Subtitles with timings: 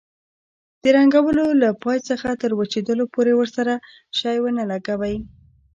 [0.81, 3.73] د رنګولو له پای څخه تر وچېدلو پورې ورسره
[4.17, 5.15] شی ونه لګوئ.